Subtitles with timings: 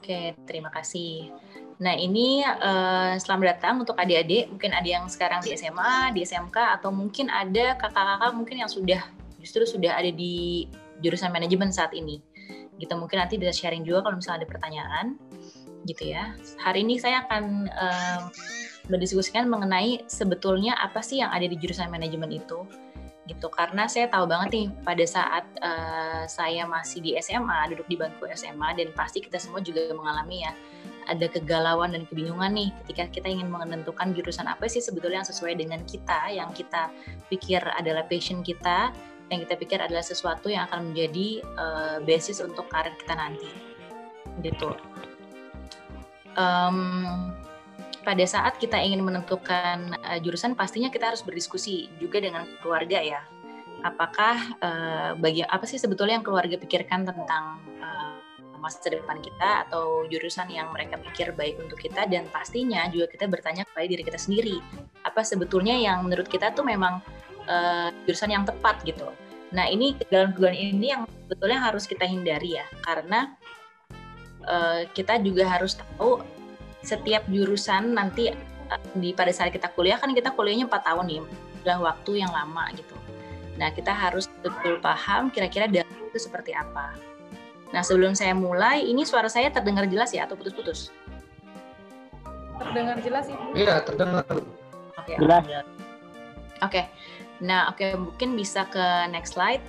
[0.00, 1.28] Oke, terima kasih.
[1.76, 4.48] Nah, ini uh, selamat datang untuk adik-adik.
[4.48, 9.04] Mungkin ada yang sekarang di SMA, di SMK, atau mungkin ada kakak-kakak mungkin yang sudah
[9.36, 10.64] justru sudah ada di
[11.04, 12.16] jurusan manajemen saat ini.
[12.80, 15.06] Gitu mungkin nanti bisa sharing juga kalau misalnya ada pertanyaan,
[15.84, 16.32] gitu ya.
[16.64, 18.20] Hari ini saya akan uh,
[18.88, 22.64] berdiskusikan mengenai sebetulnya apa sih yang ada di jurusan manajemen itu
[23.30, 23.46] gitu.
[23.48, 28.26] Karena saya tahu banget nih pada saat uh, saya masih di SMA duduk di bangku
[28.34, 30.52] SMA dan pasti kita semua juga mengalami ya
[31.06, 35.54] ada kegalauan dan kebingungan nih ketika kita ingin menentukan jurusan apa sih sebetulnya yang sesuai
[35.58, 36.92] dengan kita yang kita
[37.26, 38.94] pikir adalah passion kita
[39.30, 43.50] yang kita pikir adalah sesuatu yang akan menjadi uh, basis untuk karir kita nanti.
[44.42, 44.74] Gitu.
[46.34, 47.30] Um,
[48.00, 53.20] pada saat kita ingin menentukan uh, jurusan pastinya kita harus berdiskusi juga dengan keluarga ya.
[53.80, 58.20] Apakah uh, bagi apa sih sebetulnya yang keluarga pikirkan tentang uh,
[58.60, 63.24] masa depan kita atau jurusan yang mereka pikir baik untuk kita dan pastinya juga kita
[63.24, 64.60] bertanya kepada diri kita sendiri
[65.00, 67.00] apa sebetulnya yang menurut kita tuh memang
[67.48, 69.08] uh, jurusan yang tepat gitu.
[69.56, 73.32] Nah ini kegagalan-kegagalan ini yang sebetulnya harus kita hindari ya karena
[74.44, 76.20] uh, kita juga harus tahu
[76.80, 81.20] setiap jurusan nanti eh, di pada saat kita kuliah kan kita kuliahnya 4 tahun nih,
[81.64, 82.96] udah waktu yang lama gitu.
[83.60, 86.96] Nah, kita harus betul paham kira-kira dalam itu seperti apa.
[87.70, 90.88] Nah, sebelum saya mulai, ini suara saya terdengar jelas ya atau putus-putus?
[92.56, 93.44] Terdengar jelas, Ibu.
[93.52, 94.24] Iya, terdengar.
[94.26, 94.42] Oke.
[95.04, 95.44] Okay, jelas.
[95.44, 95.64] Oke.
[96.60, 96.84] Okay.
[97.40, 99.64] Nah, oke okay, mungkin bisa ke next slide.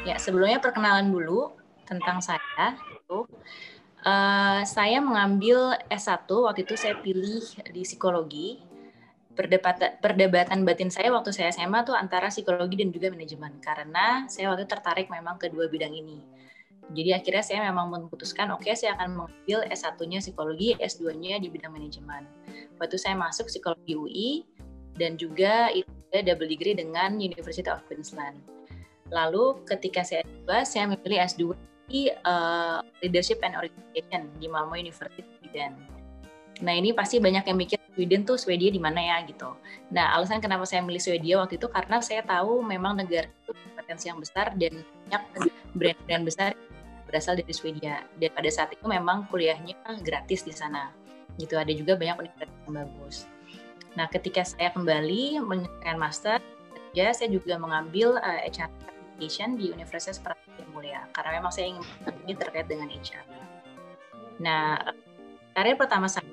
[0.00, 1.52] Ya, sebelumnya perkenalan dulu
[1.84, 2.72] tentang saya.
[4.00, 8.64] Uh, saya mengambil S1, waktu itu saya pilih di psikologi.
[9.30, 13.60] Perdebatan, perdebatan batin saya waktu saya SMA tuh antara psikologi dan juga manajemen.
[13.60, 16.24] Karena saya waktu itu tertarik memang kedua bidang ini.
[16.90, 21.70] Jadi akhirnya saya memang memutuskan, oke okay, saya akan mengambil S1-nya psikologi, S2-nya di bidang
[21.70, 22.26] manajemen.
[22.82, 24.30] Waktu saya masuk psikologi UI,
[24.98, 28.59] dan juga itu double degree dengan University of Queensland
[29.10, 31.42] Lalu ketika saya S2, saya memilih S2
[31.90, 35.74] di uh, Leadership and Organization di Malmo University Sweden.
[36.62, 39.50] Nah ini pasti banyak yang mikir Sweden tuh Swedia di mana ya gitu.
[39.90, 44.06] Nah alasan kenapa saya milih Swedia waktu itu karena saya tahu memang negara itu potensi
[44.06, 45.22] yang besar dan banyak
[45.74, 46.50] brand-brand besar
[47.08, 48.06] berasal dari Swedia.
[48.20, 49.74] Dan pada saat itu memang kuliahnya
[50.06, 50.94] gratis di sana.
[51.40, 53.16] Gitu ada juga banyak universitas yang bagus.
[53.98, 56.38] Nah ketika saya kembali menyelesaikan master,
[56.94, 58.70] ya saya juga mengambil uh, eh, HR
[59.20, 61.84] Education di Universitas Prasetya Mulia karena memang saya ingin
[62.24, 63.28] ini terkait dengan HR.
[64.40, 64.80] Nah,
[65.52, 66.24] karir pertama saya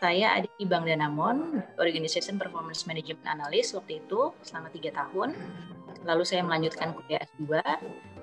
[0.00, 5.36] saya ada di Bank Danamon, Organization Performance Management Analyst waktu itu selama tiga tahun.
[6.08, 7.60] Lalu saya melanjutkan kuliah S2.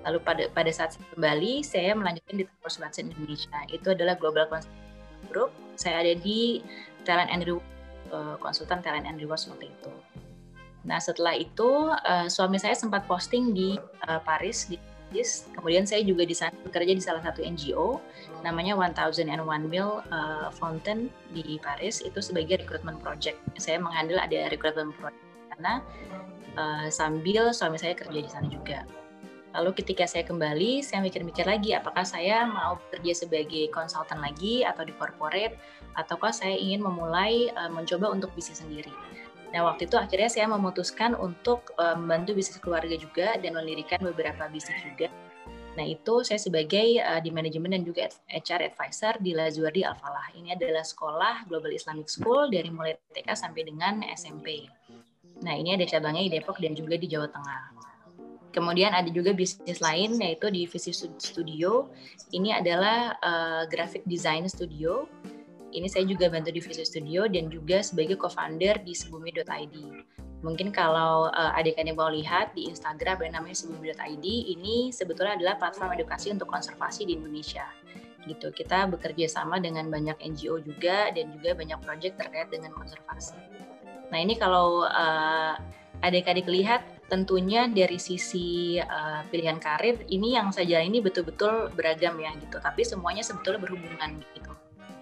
[0.02, 3.60] Lalu pada pada saat saya kembali, saya melanjutkan di Watson Indonesia.
[3.70, 5.54] Itu adalah Global Consulting Group.
[5.78, 6.66] Saya ada di
[7.06, 7.68] Talent and Reward,
[8.10, 9.92] eh, konsultan Talent and Reward waktu itu.
[10.88, 13.76] Nah setelah itu uh, suami saya sempat posting di
[14.08, 15.48] uh, Paris di Paris.
[15.52, 18.00] Kemudian saya juga di sana bekerja di salah satu NGO
[18.44, 23.36] namanya One Thousand and One Mill uh, Fountain di Paris itu sebagai recruitment project.
[23.60, 25.84] Saya menghandle ada recruitment project karena
[26.56, 28.88] uh, sambil suami saya kerja di sana juga.
[29.56, 34.86] Lalu ketika saya kembali, saya mikir-mikir lagi apakah saya mau bekerja sebagai konsultan lagi atau
[34.86, 35.58] di corporate,
[35.98, 38.94] ataukah saya ingin memulai mencoba untuk bisnis sendiri.
[39.56, 44.84] Nah, waktu itu akhirnya saya memutuskan untuk membantu bisnis keluarga juga dan mendirikan beberapa bisnis
[44.84, 45.08] juga.
[45.78, 50.34] Nah, itu saya sebagai uh, di manajemen dan juga HR advisor di Lazuardi Al-Falah.
[50.34, 54.66] Ini adalah sekolah Global Islamic School dari mulai TK sampai dengan SMP.
[55.46, 57.78] Nah, ini ada cabangnya di Depok dan juga di Jawa Tengah.
[58.50, 61.94] Kemudian ada juga bisnis lain yaitu di Visi Studio.
[62.34, 65.06] Ini adalah uh, graphic design studio
[65.72, 69.76] ini saya juga bantu di Visual Studio dan juga sebagai co-founder di sebumi.id.
[70.46, 75.98] Mungkin kalau uh, adik-adik mau lihat di Instagram yang namanya sebumi.id, ini sebetulnya adalah platform
[75.98, 77.66] edukasi untuk konservasi di Indonesia.
[78.24, 78.54] Gitu.
[78.54, 83.34] Kita bekerja sama dengan banyak NGO juga dan juga banyak proyek terkait dengan konservasi.
[84.14, 85.58] Nah, ini kalau uh,
[86.06, 92.36] adik-adik lihat tentunya dari sisi uh, pilihan karir ini yang saya ini betul-betul beragam ya
[92.36, 94.47] gitu tapi semuanya sebetulnya berhubungan gitu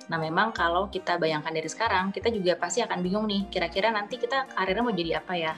[0.06, 4.22] Nah, memang kalau kita bayangkan dari sekarang, kita juga pasti akan bingung nih, kira-kira nanti
[4.22, 5.54] kita karirnya mau jadi apa ya?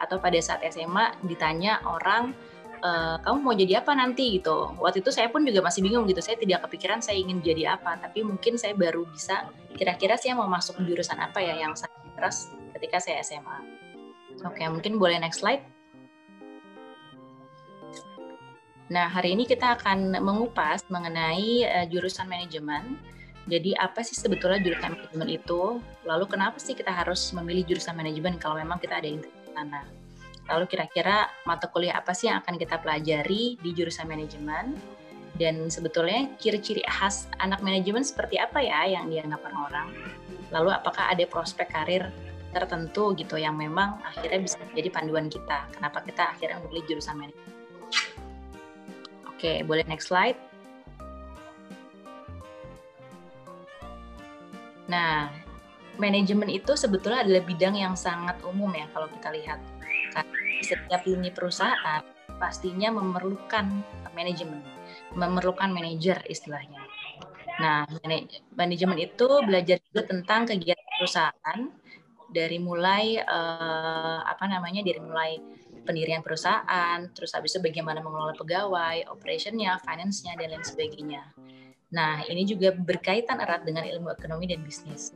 [0.00, 2.32] Atau pada saat SMA ditanya orang,
[2.80, 4.72] e, kamu mau jadi apa nanti gitu.
[4.80, 8.00] Waktu itu saya pun juga masih bingung gitu, saya tidak kepikiran saya ingin jadi apa,
[8.00, 12.56] tapi mungkin saya baru bisa, kira-kira saya mau masuk jurusan apa ya yang saya interest
[12.72, 13.58] ketika saya SMA.
[14.48, 15.60] Oke, mungkin boleh next slide.
[18.90, 22.98] Nah, hari ini kita akan mengupas mengenai uh, jurusan manajemen.
[23.50, 25.82] Jadi, apa sih sebetulnya jurusan manajemen itu?
[26.06, 29.18] Lalu, kenapa sih kita harus memilih jurusan manajemen kalau memang kita ada di
[29.50, 29.82] sana?
[30.46, 34.78] Lalu, kira-kira mata kuliah apa sih yang akan kita pelajari di jurusan manajemen?
[35.34, 39.88] Dan sebetulnya ciri-ciri khas anak manajemen seperti apa ya yang dianggap orang-orang?
[40.54, 42.06] Lalu, apakah ada prospek karir
[42.54, 45.66] tertentu gitu yang memang akhirnya bisa menjadi panduan kita?
[45.74, 47.50] Kenapa kita akhirnya memilih jurusan manajemen?
[49.26, 50.49] Oke, boleh next slide.
[54.90, 55.30] Nah,
[55.96, 59.62] manajemen itu sebetulnya adalah bidang yang sangat umum ya kalau kita lihat.
[60.10, 62.02] Karena setiap lini perusahaan
[62.42, 64.64] pastinya memerlukan manajemen,
[65.14, 66.82] memerlukan manajer istilahnya.
[67.60, 67.84] Nah,
[68.56, 71.60] manajemen itu belajar juga tentang kegiatan perusahaan
[72.32, 75.36] dari mulai uh, apa namanya dari mulai
[75.84, 81.22] pendirian perusahaan, terus habis itu bagaimana mengelola pegawai, operationnya, finance-nya, dan lain sebagainya.
[81.90, 85.10] Nah, ini juga berkaitan erat dengan ilmu ekonomi dan bisnis.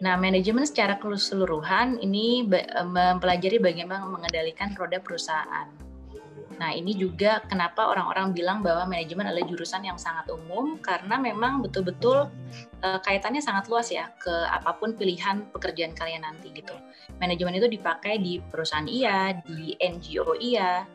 [0.00, 2.44] Nah, manajemen secara keseluruhan ini
[2.84, 5.68] mempelajari bagaimana mengendalikan roda perusahaan.
[6.54, 11.62] Nah, ini juga kenapa orang-orang bilang bahwa manajemen adalah jurusan yang sangat umum karena memang
[11.66, 12.30] betul-betul
[12.82, 16.74] uh, kaitannya sangat luas ya ke apa pun pilihan pekerjaan kalian nanti gitu.
[17.18, 20.86] Manajemen itu dipakai di perusahaan iya, di NGO iya,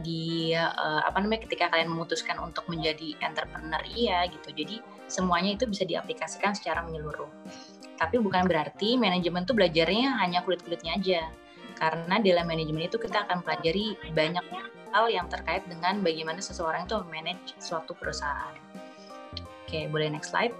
[0.00, 4.50] di uh, apa namanya ketika kalian memutuskan untuk menjadi entrepreneur iya gitu.
[4.50, 7.28] Jadi semuanya itu bisa diaplikasikan secara menyeluruh.
[8.00, 11.22] Tapi bukan berarti manajemen itu belajarnya hanya kulit-kulitnya aja
[11.80, 14.44] karena dalam manajemen itu kita akan pelajari banyak
[14.92, 18.52] hal yang terkait dengan bagaimana seseorang itu manage suatu perusahaan.
[19.64, 20.52] Oke, boleh next slide.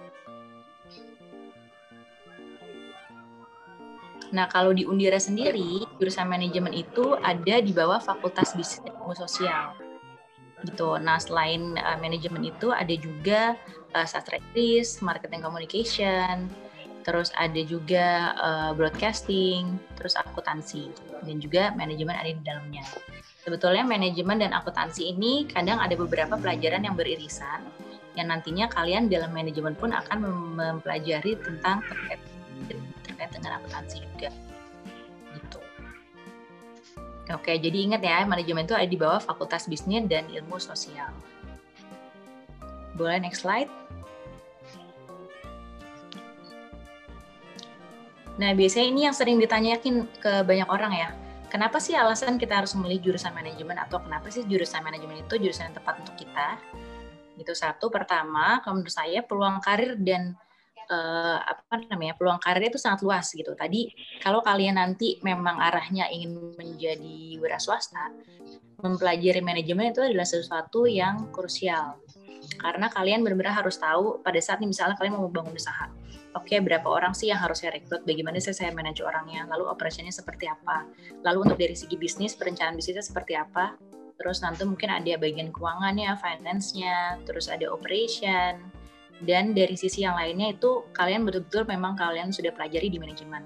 [4.30, 9.14] Nah, kalau di Undira sendiri, jurusan manajemen itu ada di bawah Fakultas Bisnis dan Ilmu
[9.18, 9.74] Sosial.
[10.62, 10.90] Gitu.
[11.02, 13.58] Nah, selain uh, manajemen itu ada juga
[13.96, 16.46] uh, sastra Inggris, marketing communication,
[17.02, 20.92] terus ada juga uh, broadcasting, terus akuntansi,
[21.26, 22.86] dan juga manajemen ada di dalamnya.
[23.40, 27.64] Sebetulnya manajemen dan akuntansi ini kadang ada beberapa pelajaran yang beririsan
[28.18, 30.18] yang nantinya kalian dalam manajemen pun akan
[30.58, 32.20] mempelajari tentang terkait
[33.20, 34.32] terkait dengan akuntansi juga.
[35.36, 35.60] Gitu.
[37.36, 41.12] Oke, jadi ingat ya, manajemen itu ada di bawah Fakultas Bisnis dan Ilmu Sosial.
[42.96, 43.68] Boleh next slide?
[48.40, 51.10] Nah, biasanya ini yang sering ditanyakin ke banyak orang ya
[51.52, 55.68] kenapa sih alasan kita harus memilih jurusan manajemen atau kenapa sih jurusan manajemen itu jurusan
[55.68, 56.56] yang tepat untuk kita?
[57.36, 57.92] Itu satu.
[57.92, 60.40] Pertama, kalau menurut saya peluang karir dan
[60.90, 63.54] uh, apa namanya peluang karir itu sangat luas gitu.
[63.54, 68.10] Tadi kalau kalian nanti memang arahnya ingin menjadi wira swasta,
[68.82, 72.00] mempelajari manajemen itu adalah sesuatu yang krusial
[72.60, 75.86] karena kalian benar-benar harus tahu pada saat ini misalnya kalian mau membangun usaha
[76.34, 79.68] oke okay, berapa orang sih yang harus saya rekrut bagaimana sih saya manage orangnya lalu
[79.68, 80.88] operasinya seperti apa
[81.22, 83.76] lalu untuk dari segi bisnis perencanaan bisnisnya seperti apa
[84.20, 88.60] terus nanti mungkin ada bagian keuangannya finance-nya terus ada operation
[89.24, 93.44] dan dari sisi yang lainnya itu kalian betul-betul memang kalian sudah pelajari di manajemen.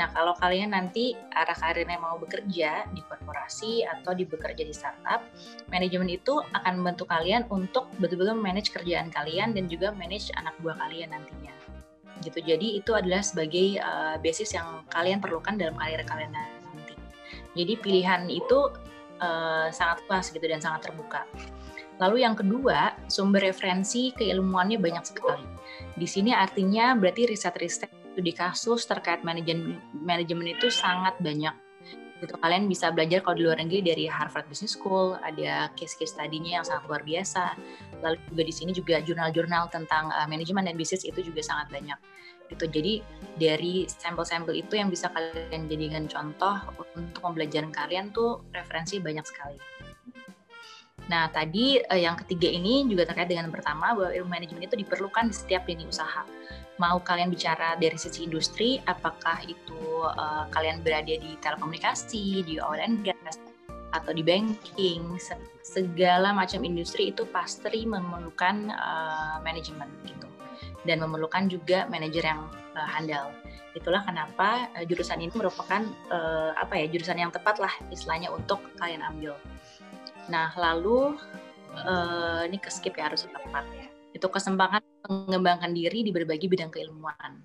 [0.00, 5.20] Nah, kalau kalian nanti arah karirnya mau bekerja di korporasi atau di bekerja di startup,
[5.68, 10.78] manajemen itu akan membantu kalian untuk betul-betul manage kerjaan kalian dan juga manage anak buah
[10.88, 11.52] kalian nantinya.
[12.24, 12.40] Gitu.
[12.40, 16.96] Jadi itu adalah sebagai uh, basis yang kalian perlukan dalam karir kalian nanti.
[17.56, 18.72] Jadi pilihan itu
[19.20, 21.26] uh, sangat luas gitu dan sangat terbuka.
[22.00, 25.44] Lalu yang kedua, sumber referensi keilmuannya banyak sekali.
[25.94, 31.52] Di sini artinya berarti riset-riset di kasus terkait manajemen itu sangat banyak.
[32.20, 36.60] Gitu kalian bisa belajar kalau di luar negeri dari Harvard Business School, ada case-case tadinya
[36.60, 37.56] yang sangat luar biasa.
[38.04, 41.96] Lalu juga di sini juga jurnal-jurnal tentang uh, manajemen dan bisnis itu juga sangat banyak.
[42.52, 42.64] Gitu.
[42.68, 42.94] Jadi
[43.40, 46.60] dari sampel-sampel itu yang bisa kalian jadikan contoh
[46.92, 49.79] untuk pembelajaran kalian tuh referensi banyak sekali.
[51.08, 55.30] Nah, tadi uh, yang ketiga ini juga terkait dengan pertama bahwa ilmu manajemen itu diperlukan
[55.30, 56.26] di setiap lini usaha.
[56.80, 62.80] Mau kalian bicara dari sisi industri, apakah itu uh, kalian berada di telekomunikasi, di oil
[62.80, 63.36] and gas,
[63.92, 65.18] atau di banking,
[65.60, 70.28] segala macam industri itu pasti memerlukan uh, manajemen gitu.
[70.86, 73.28] Dan memerlukan juga manajer yang uh, handal.
[73.76, 78.62] Itulah kenapa uh, jurusan ini merupakan uh, apa ya jurusan yang tepat lah istilahnya untuk
[78.80, 79.36] kalian ambil.
[80.30, 81.18] Nah, lalu
[81.74, 83.86] uh, ini ke skip ya harus tepat ya.
[84.14, 87.42] Itu kesempatan mengembangkan diri di berbagai bidang keilmuan.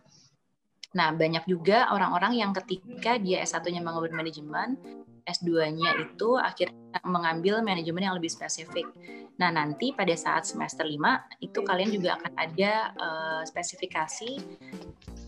[0.96, 4.80] Nah, banyak juga orang-orang yang ketika dia S1-nya mengambil manajemen,
[5.28, 8.88] S2-nya itu akhirnya mengambil manajemen yang lebih spesifik.
[9.36, 14.40] Nah, nanti pada saat semester 5 itu kalian juga akan ada uh, spesifikasi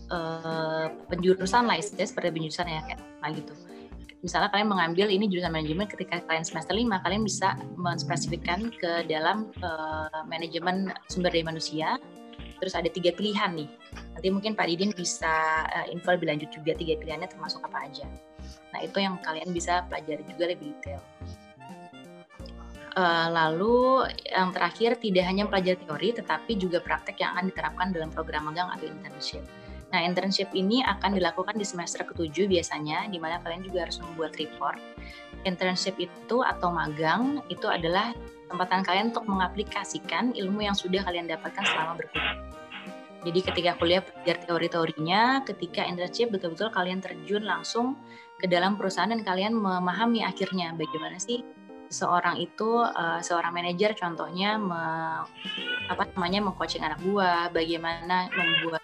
[0.08, 3.00] uh, penjurusan lah seperti penjurusan ya kayak
[3.36, 3.52] gitu.
[4.18, 9.54] Misalnya kalian mengambil ini jurusan manajemen ketika kalian semester 5, kalian bisa menspesifikkan ke dalam
[9.62, 12.02] uh, manajemen sumber daya manusia.
[12.58, 13.70] Terus ada tiga pilihan nih
[14.18, 18.02] Nanti mungkin Pak Didin bisa uh, info lebih lanjut juga tiga pilihannya termasuk apa aja.
[18.74, 20.98] Nah itu yang kalian bisa pelajari juga lebih detail.
[22.98, 28.10] Uh, lalu yang terakhir tidak hanya pelajari teori tetapi juga praktek yang akan diterapkan dalam
[28.10, 29.46] program magang atau internship.
[29.88, 34.36] Nah, internship ini akan dilakukan di semester ketujuh biasanya, di mana kalian juga harus membuat
[34.36, 34.76] report.
[35.48, 38.12] Internship itu atau magang itu adalah
[38.48, 42.36] kesempatan kalian untuk mengaplikasikan ilmu yang sudah kalian dapatkan selama berkuliah.
[43.24, 47.98] Jadi ketika kuliah belajar teori-teorinya, ketika internship betul-betul kalian terjun langsung
[48.38, 51.42] ke dalam perusahaan dan kalian memahami akhirnya bagaimana sih
[51.90, 54.80] seorang itu uh, seorang manajer contohnya me,
[55.88, 58.77] apa namanya mengcoaching anak buah, bagaimana membuat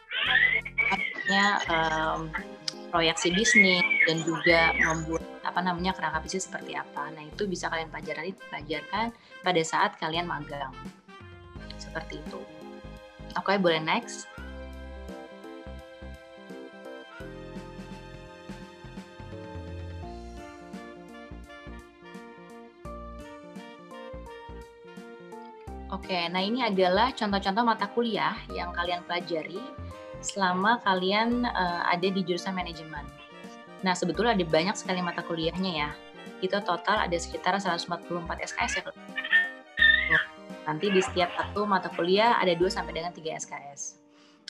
[1.70, 2.28] um,
[2.94, 7.10] proyeksi bisnis dan juga membuat apa namanya kerangka bisnis seperti apa.
[7.10, 9.10] Nah itu bisa kalian pelajari pelajarkan
[9.42, 10.72] pada saat kalian magang
[11.76, 12.40] seperti itu.
[13.34, 14.30] Oke, okay, boleh next.
[25.94, 29.62] Oke, nah ini adalah contoh-contoh mata kuliah yang kalian pelajari
[30.24, 33.04] selama kalian uh, ada di jurusan manajemen.
[33.84, 35.90] Nah, sebetulnya ada banyak sekali mata kuliahnya ya.
[36.40, 38.08] Itu total ada sekitar 144
[38.40, 38.80] SKS
[40.08, 40.20] ya.
[40.64, 44.00] Nanti di setiap satu mata kuliah ada 2 sampai dengan 3 SKS.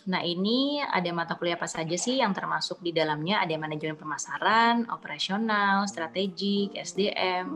[0.07, 3.43] Nah, ini ada mata kuliah apa saja sih yang termasuk di dalamnya?
[3.43, 7.49] Ada manajemen pemasaran, operasional, strategik, SDM,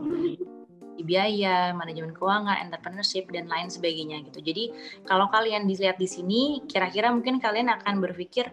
[1.03, 4.39] biaya, manajemen keuangan, entrepreneurship dan lain sebagainya gitu.
[4.43, 4.63] Jadi,
[5.05, 8.49] kalau kalian dilihat di sini, kira-kira mungkin kalian akan berpikir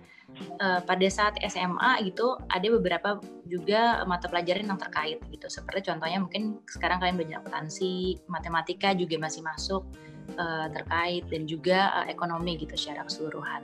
[0.60, 5.46] uh, pada saat SMA gitu ada beberapa juga mata pelajaran yang terkait gitu.
[5.46, 9.82] Seperti contohnya mungkin sekarang kalian belajar akuntansi, matematika juga masih masuk
[10.36, 13.62] uh, terkait dan juga uh, ekonomi gitu secara keseluruhan.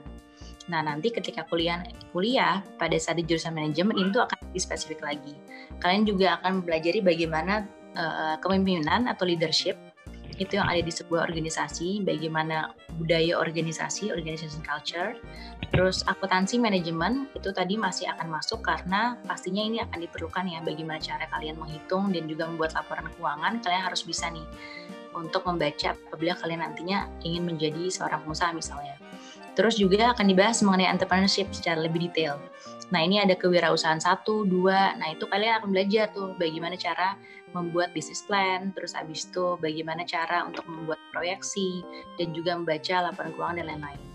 [0.71, 1.83] Nah, nanti ketika kuliah
[2.15, 5.35] kuliah pada saat di jurusan manajemen itu akan lebih spesifik lagi.
[5.83, 9.77] Kalian juga akan belajar bagaimana uh, kepemimpinan atau leadership
[10.41, 15.13] itu yang ada di sebuah organisasi, bagaimana budaya organisasi, organization culture.
[15.69, 20.97] Terus akuntansi manajemen itu tadi masih akan masuk karena pastinya ini akan diperlukan ya bagaimana
[21.01, 24.45] cara kalian menghitung dan juga membuat laporan keuangan, kalian harus bisa nih
[25.13, 28.97] untuk membaca apabila kalian nantinya ingin menjadi seorang pengusaha misalnya.
[29.53, 32.41] Terus juga akan dibahas mengenai entrepreneurship secara lebih detail.
[32.89, 34.97] Nah ini ada kewirausahaan satu, dua.
[34.99, 37.15] Nah itu kalian akan belajar tuh bagaimana cara
[37.53, 41.85] membuat bisnis plan, terus habis itu bagaimana cara untuk membuat proyeksi
[42.17, 44.12] dan juga membaca laporan keuangan dan lain-lain.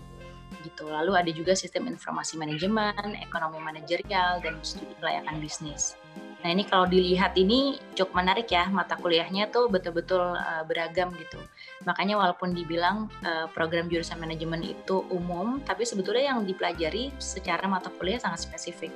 [0.59, 0.83] Gitu.
[0.87, 5.95] Lalu ada juga sistem informasi manajemen, ekonomi manajerial, dan studi kelayakan bisnis.
[6.39, 11.35] Nah ini kalau dilihat ini cukup menarik ya mata kuliahnya tuh betul-betul uh, beragam gitu.
[11.83, 17.91] Makanya walaupun dibilang uh, program jurusan manajemen itu umum, tapi sebetulnya yang dipelajari secara mata
[17.91, 18.91] kuliah sangat spesifik.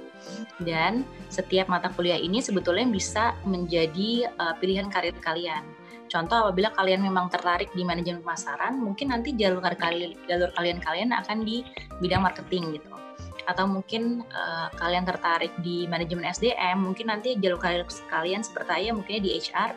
[0.64, 5.68] Dan setiap mata kuliah ini sebetulnya bisa menjadi uh, pilihan karir kalian.
[6.14, 11.10] Contoh apabila kalian memang tertarik di manajemen pemasaran, mungkin nanti jalur kalian jalur kalian kalian
[11.10, 11.66] akan di
[11.98, 12.94] bidang marketing gitu
[13.44, 19.20] atau mungkin uh, kalian tertarik di manajemen SDM, mungkin nanti jalur kalian seperti saya mungkin
[19.20, 19.76] di HR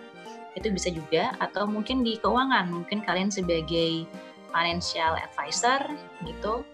[0.57, 4.07] itu bisa juga atau mungkin di keuangan, mungkin kalian sebagai
[4.55, 5.85] financial advisor
[6.25, 6.65] gitu.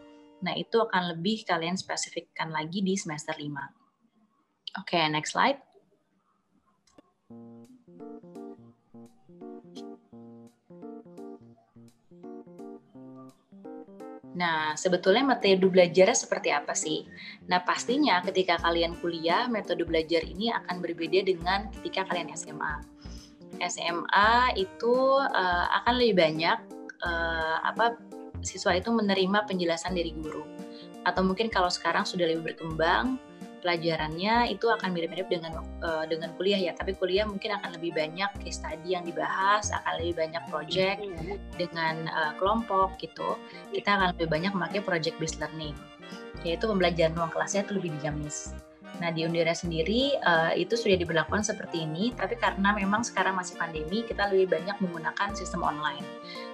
[0.42, 3.47] Nah, itu akan lebih kalian spesifikkan lagi di semester 5.
[4.83, 5.59] Oke, okay, next slide.
[14.32, 17.04] Nah, sebetulnya metode belajarnya seperti apa sih?
[17.52, 22.74] Nah, pastinya ketika kalian kuliah, metode belajar ini akan berbeda dengan ketika kalian SMA.
[23.60, 26.58] SMA itu uh, akan lebih banyak
[27.04, 28.00] uh, apa
[28.40, 30.42] siswa itu menerima penjelasan dari guru.
[31.04, 33.20] Atau mungkin kalau sekarang sudah lebih berkembang,
[33.62, 36.73] pelajarannya itu akan mirip-mirip dengan uh, dengan kuliah ya.
[36.75, 40.99] Tapi kuliah mungkin akan lebih banyak case study yang dibahas akan lebih banyak project
[41.57, 43.38] dengan uh, kelompok gitu.
[43.71, 45.78] Kita akan lebih banyak memakai project based learning
[46.42, 48.50] yaitu pembelajaran ruang kelasnya itu lebih dijamis
[49.00, 53.56] Nah di Undira sendiri uh, itu sudah diberlakukan seperti ini, tapi karena memang sekarang masih
[53.56, 56.04] pandemi, kita lebih banyak menggunakan sistem online.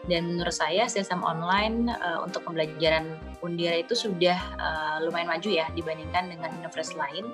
[0.06, 5.66] Dan menurut saya sistem online uh, untuk pembelajaran Undira itu sudah uh, lumayan maju ya
[5.74, 7.26] dibandingkan dengan universitas lain,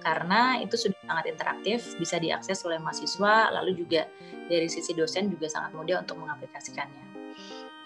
[0.00, 4.08] karena itu sudah sangat interaktif, bisa diakses oleh mahasiswa, lalu juga
[4.48, 7.04] dari sisi dosen juga sangat mudah untuk mengaplikasikannya.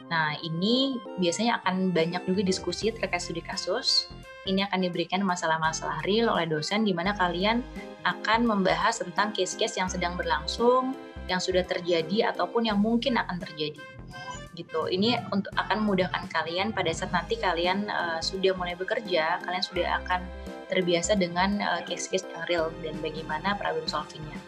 [0.08, 4.08] Nah, ini biasanya akan banyak juga diskusi terkait studi kasus.
[4.48, 7.60] Ini akan diberikan masalah-masalah real oleh dosen di mana kalian
[8.08, 10.96] akan membahas tentang case-case yang sedang berlangsung,
[11.28, 13.84] yang sudah terjadi ataupun yang mungkin akan terjadi.
[14.56, 14.80] Gitu.
[14.88, 20.00] Ini untuk akan memudahkan kalian pada saat nanti kalian uh, sudah mulai bekerja, kalian sudah
[20.02, 20.24] akan
[20.72, 24.40] terbiasa dengan uh, case-case yang real dan bagaimana problem solvingnya.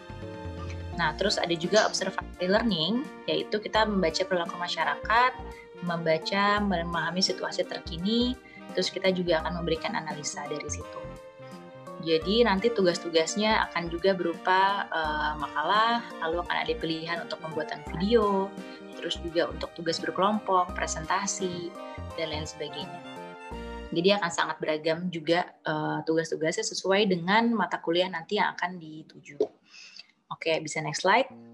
[0.99, 5.33] Nah, terus ada juga observatory learning, yaitu kita membaca perilaku masyarakat,
[5.80, 8.37] membaca, memahami situasi terkini,
[8.73, 11.00] terus kita juga akan memberikan analisa dari situ.
[12.00, 18.49] Jadi nanti tugas-tugasnya akan juga berupa uh, makalah, lalu akan ada pilihan untuk pembuatan video,
[18.97, 21.69] terus juga untuk tugas berkelompok, presentasi,
[22.17, 23.00] dan lain sebagainya.
[23.91, 29.37] Jadi akan sangat beragam juga uh, tugas-tugasnya sesuai dengan mata kuliah nanti yang akan dituju.
[30.31, 31.50] Oke, bisa next slide.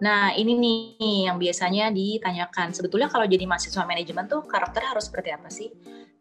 [0.00, 2.72] Nah, ini nih yang biasanya ditanyakan.
[2.72, 5.68] Sebetulnya kalau jadi mahasiswa manajemen tuh karakter harus seperti apa sih?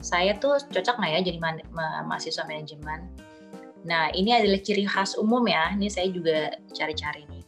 [0.03, 3.07] Saya tuh cocok nggak ya jadi ma ma mahasiswa manajemen?
[3.87, 5.71] Nah, ini adalah ciri khas umum ya.
[5.71, 7.43] Ini saya juga cari-cari nih.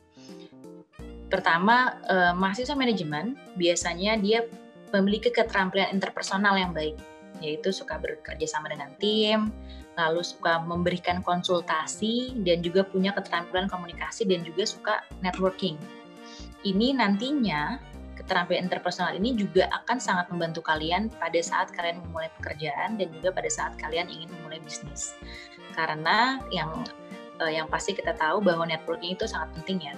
[1.27, 4.47] Pertama, eh, mahasiswa manajemen biasanya dia
[4.95, 6.95] memiliki keterampilan interpersonal yang baik
[7.41, 9.49] yaitu suka bekerja sama dengan tim,
[9.97, 15.75] lalu suka memberikan konsultasi dan juga punya keterampilan komunikasi dan juga suka networking.
[16.61, 17.79] Ini nantinya
[18.13, 23.33] keterampilan interpersonal ini juga akan sangat membantu kalian pada saat kalian memulai pekerjaan dan juga
[23.33, 25.17] pada saat kalian ingin memulai bisnis.
[25.73, 26.69] Karena yang
[27.41, 29.95] eh, yang pasti kita tahu bahwa networking itu sangat penting ya.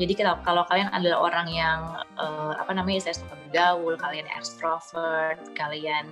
[0.00, 1.80] Jadi kalau, kalau kalian adalah orang yang
[2.16, 6.08] uh, apa namanya saya suka bergaul, kalian extrovert, kalian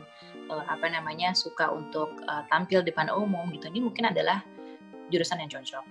[0.51, 4.43] uh, apa namanya suka untuk uh, tampil depan umum gitu ini mungkin adalah
[5.11, 5.85] jurusan yang cocok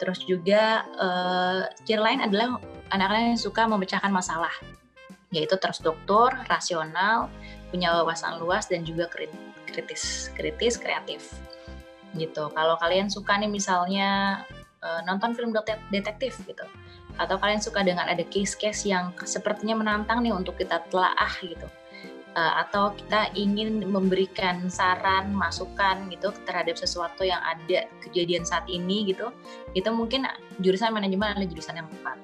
[0.00, 2.58] terus juga uh, lain adalah
[2.92, 4.52] anak-anak yang suka memecahkan masalah
[5.32, 7.32] yaitu terstruktur rasional
[7.72, 9.08] punya wawasan luas dan juga
[9.66, 11.32] kritis kritis kreatif
[12.12, 14.44] gitu kalau kalian suka nih misalnya
[14.84, 15.56] uh, nonton film
[15.88, 16.68] detektif gitu
[17.16, 21.64] atau kalian suka dengan ada case-case yang sepertinya menantang nih untuk kita telaah gitu
[22.36, 29.12] uh, atau kita ingin memberikan saran, masukan gitu terhadap sesuatu yang ada kejadian saat ini
[29.12, 29.32] gitu,
[29.76, 30.28] itu mungkin
[30.60, 32.16] jurusan manajemen adalah jurusan yang tepat.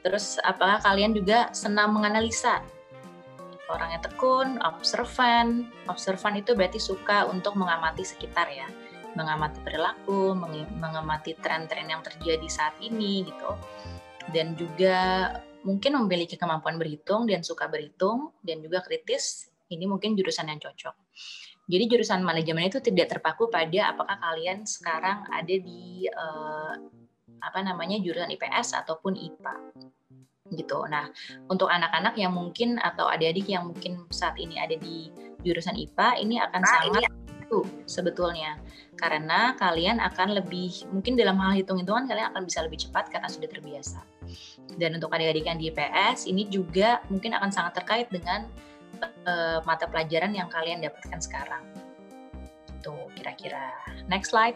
[0.00, 2.64] Terus apakah kalian juga senang menganalisa?
[3.70, 5.70] Orangnya tekun, observan.
[5.86, 8.66] Observan itu berarti suka untuk mengamati sekitar ya,
[9.14, 10.34] mengamati perilaku,
[10.80, 13.50] mengamati tren-tren yang terjadi saat ini gitu.
[14.34, 15.30] Dan juga
[15.62, 20.96] mungkin memiliki kemampuan berhitung dan suka berhitung dan juga kritis, ini mungkin jurusan yang cocok.
[21.70, 26.74] Jadi jurusan manajemen itu tidak terpaku pada apakah kalian sekarang ada di uh,
[27.40, 29.54] apa namanya jurusan IPS ataupun IPA
[30.54, 30.82] gitu.
[30.90, 31.06] Nah,
[31.46, 35.10] untuk anak-anak yang mungkin atau adik-adik yang mungkin saat ini ada di
[35.46, 37.06] jurusan IPA, ini akan nah, sangat
[37.50, 38.62] itu sebetulnya
[38.94, 43.48] karena kalian akan lebih mungkin dalam hal hitung-hitungan kalian akan bisa lebih cepat karena sudah
[43.50, 44.00] terbiasa.
[44.78, 48.46] Dan untuk adik-adik yang di IPS ini juga mungkin akan sangat terkait dengan
[49.26, 51.64] uh, mata pelajaran yang kalian dapatkan sekarang.
[52.86, 53.74] Tuh kira-kira.
[54.06, 54.54] Next slide.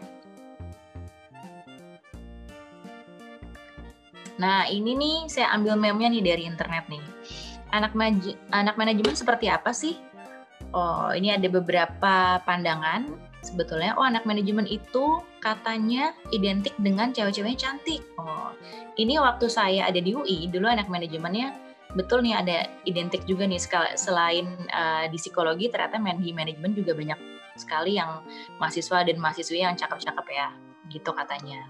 [4.38, 7.03] Nah, ini nih saya ambil meme-nya nih dari internet nih.
[7.75, 7.94] Anak
[8.55, 9.99] anak manajemen seperti apa sih?
[10.75, 13.14] Oh, ini ada beberapa pandangan
[13.47, 13.94] sebetulnya.
[13.94, 18.03] Oh, anak manajemen itu katanya identik dengan cewek-ceweknya cantik.
[18.18, 18.51] Oh,
[18.99, 21.55] ini waktu saya ada di UI dulu anak manajemennya
[21.94, 23.62] betul nih ada identik juga nih
[23.94, 27.18] selain uh, di psikologi ternyata di manajemen juga banyak
[27.55, 28.27] sekali yang
[28.59, 30.49] mahasiswa dan mahasiswi yang cakep-cakep ya
[30.90, 31.64] gitu katanya.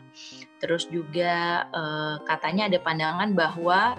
[0.58, 3.98] Terus juga uh, katanya ada pandangan bahwa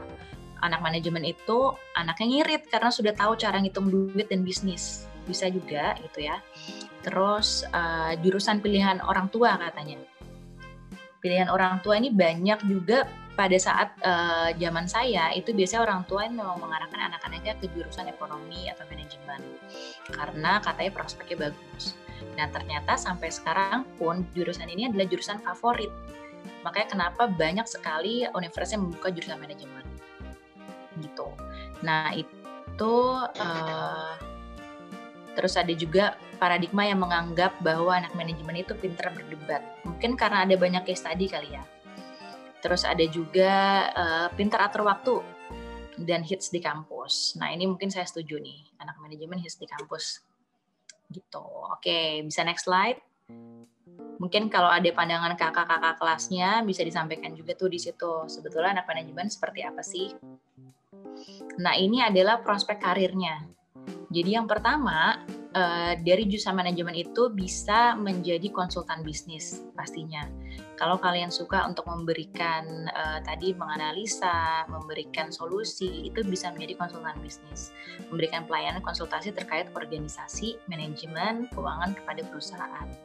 [0.63, 5.06] anak manajemen itu anaknya ngirit karena sudah tahu cara ngitung duit dan bisnis.
[5.25, 6.41] Bisa juga gitu ya.
[7.06, 10.01] Terus uh, jurusan pilihan orang tua katanya
[11.25, 16.23] pilihan orang tua ini banyak juga pada saat uh, zaman saya itu biasanya orang tua
[16.23, 19.43] yang memang mengarahkan anak-anaknya ke jurusan ekonomi atau manajemen
[20.07, 21.99] karena katanya prospeknya bagus.
[22.39, 25.91] Nah ternyata sampai sekarang pun jurusan ini adalah jurusan favorit.
[26.63, 29.83] Makanya kenapa banyak sekali universitas yang membuka jurusan manajemen
[31.03, 31.27] gitu.
[31.83, 34.15] Nah itu uh,
[35.35, 39.59] terus ada juga paradigma yang menganggap bahwa anak manajemen itu pintar berdebat.
[39.83, 41.74] Mungkin karena ada banyak case tadi kali ya.
[42.65, 43.54] Terus ada juga
[43.93, 45.21] uh, pintar atur waktu
[46.01, 47.38] dan hits di kampus.
[47.38, 50.25] Nah ini mungkin saya setuju nih, anak manajemen hits di kampus.
[51.13, 51.45] Gitu.
[51.69, 52.97] Oke, bisa next slide.
[54.17, 58.25] Mungkin kalau ada pandangan kakak-kakak kelasnya bisa disampaikan juga tuh di situ.
[58.25, 60.10] Sebetulnya anak manajemen seperti apa sih?
[61.62, 63.45] Nah ini adalah prospek karirnya.
[64.10, 65.21] Jadi yang pertama,
[65.55, 70.27] uh, dari jurusan manajemen itu bisa menjadi konsultan bisnis pastinya.
[70.75, 77.71] Kalau kalian suka untuk memberikan uh, tadi menganalisa, memberikan solusi, itu bisa menjadi konsultan bisnis.
[78.11, 83.04] Memberikan pelayanan konsultasi terkait organisasi, manajemen, keuangan kepada perusahaan.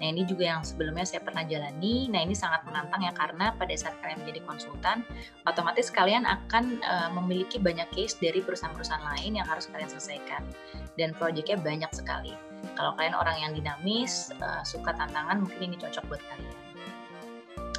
[0.00, 2.10] Nah ini juga yang sebelumnya saya pernah jalani.
[2.10, 5.06] Nah ini sangat menantang ya karena pada saat kalian menjadi konsultan,
[5.46, 10.42] otomatis kalian akan uh, memiliki banyak case dari perusahaan-perusahaan lain yang harus kalian selesaikan.
[10.98, 12.34] Dan proyeknya banyak sekali.
[12.74, 16.64] Kalau kalian orang yang dinamis, uh, suka tantangan, mungkin ini cocok buat kalian.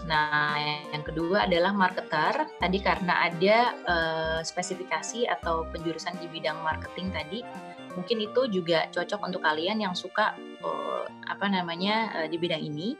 [0.06, 0.54] Nah,
[0.94, 2.46] yang kedua adalah marketer.
[2.62, 3.58] Tadi karena ada
[3.90, 7.42] uh, spesifikasi atau penjurusan di bidang marketing tadi,
[7.96, 12.94] mungkin itu juga cocok untuk kalian yang suka uh, apa namanya uh, di bidang ini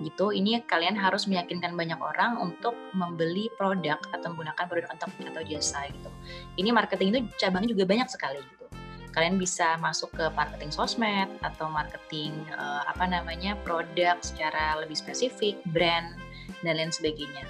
[0.00, 0.32] gitu.
[0.32, 5.84] Ini kalian harus meyakinkan banyak orang untuk membeli produk atau menggunakan produk atau, atau jasa
[5.92, 6.10] gitu.
[6.56, 8.66] Ini marketing itu cabangnya juga banyak sekali gitu.
[9.10, 15.58] Kalian bisa masuk ke marketing sosmed atau marketing uh, apa namanya produk secara lebih spesifik
[15.74, 16.14] brand
[16.62, 17.44] dan lain sebagainya.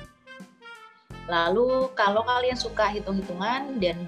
[1.29, 4.03] Lalu kalau kalian suka hitung-hitungan dan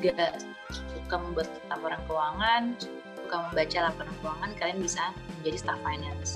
[0.00, 0.36] juga
[0.70, 2.62] suka membuat laporan keuangan,
[3.22, 5.04] suka membaca laporan keuangan, kalian bisa
[5.40, 6.30] menjadi staff finance.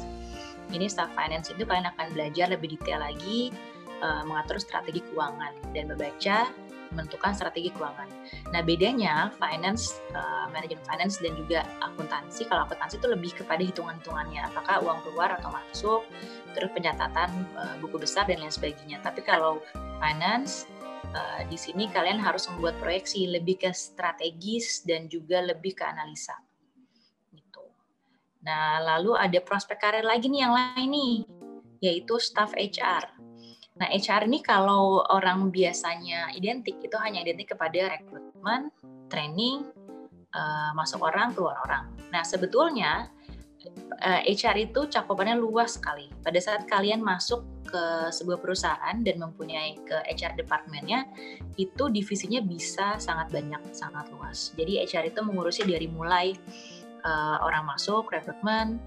[0.71, 3.51] Ini staff finance itu kalian akan belajar lebih detail lagi
[4.03, 6.47] uh, mengatur strategi keuangan dan membaca
[6.91, 8.11] menentukan strategi keuangan.
[8.51, 12.51] Nah bedanya finance, uh, manajemen finance dan juga akuntansi.
[12.51, 16.03] Kalau akuntansi itu lebih kepada hitungan-hitungannya, apakah uang keluar atau masuk,
[16.55, 18.99] terus pencatatan uh, buku besar dan lain sebagainya.
[19.07, 19.63] Tapi kalau
[20.03, 20.67] finance
[21.13, 26.37] uh, di sini kalian harus membuat proyeksi lebih ke strategis dan juga lebih ke analisa.
[27.33, 27.65] Gitu.
[28.45, 31.17] Nah, lalu ada prospek karir lagi nih yang lain nih,
[31.81, 33.21] yaitu staff HR.
[33.81, 38.69] Nah, HR ini kalau orang biasanya identik itu hanya identik kepada rekrutmen,
[39.09, 39.65] training,
[40.37, 41.89] uh, masuk orang, keluar orang.
[42.13, 43.09] Nah, sebetulnya
[44.05, 46.13] uh, eh, HR itu cakupannya luas sekali.
[46.21, 51.07] Pada saat kalian masuk ke sebuah perusahaan dan mempunyai ke HR departmentnya
[51.55, 54.51] itu divisinya bisa sangat banyak sangat luas.
[54.59, 56.35] Jadi HR itu mengurusi dari mulai
[57.07, 58.83] uh, orang masuk rekrutmen